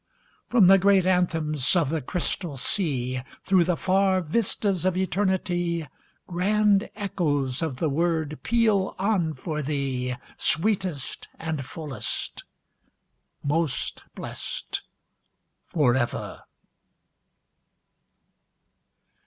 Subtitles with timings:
[0.49, 5.87] From the great anthems of the Crystal Sea, Through the far vistas of Eternity,
[6.25, 12.45] Grand echoes of the word peal on for thee, Sweetest and fullest:
[13.43, 14.81] 'Most blessed
[15.67, 16.45] for ever.'